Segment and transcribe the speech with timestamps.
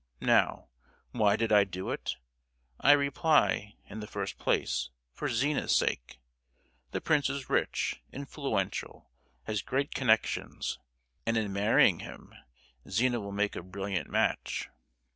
[0.19, 0.65] Now,
[1.11, 2.15] why did I do it?
[2.79, 6.19] I reply, in the first place, for Zina's sake.
[6.89, 9.11] The prince is rich, influential,
[9.43, 10.79] has great connections,
[11.23, 12.33] and in marrying him
[12.89, 14.69] Zina will make a brilliant match.